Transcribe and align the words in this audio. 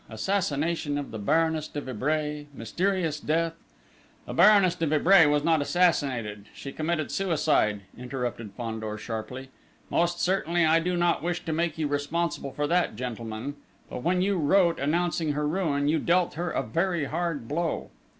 Assassination 0.09 0.97
of 0.97 1.11
the 1.11 1.19
Baroness 1.19 1.67
de 1.67 1.79
Vibray, 1.79 2.47
mysterious 2.55 3.19
death" 3.19 3.53
"The 4.25 4.33
Baroness 4.33 4.73
de 4.73 4.87
Vibray 4.87 5.27
was 5.27 5.43
not 5.43 5.61
assassinated, 5.61 6.47
she 6.55 6.71
committed 6.71 7.11
suicide," 7.11 7.81
interrupted 7.95 8.53
Fandor 8.57 8.97
sharply. 8.97 9.49
"Most 9.91 10.19
certainly, 10.19 10.65
I 10.65 10.79
do 10.79 10.97
not 10.97 11.21
wish 11.21 11.45
to 11.45 11.53
make 11.53 11.77
you 11.77 11.87
responsible 11.87 12.49
for 12.51 12.65
that, 12.65 12.95
gentlemen; 12.95 13.57
but 13.91 14.01
when 14.01 14.23
you 14.23 14.39
wrote, 14.39 14.79
announcing 14.79 15.33
her 15.33 15.47
ruin, 15.47 15.87
you 15.87 15.99
dealt 15.99 16.33
her 16.33 16.49
a 16.49 16.63
very 16.63 17.03
hard 17.05 17.47
blow!" 17.47 17.91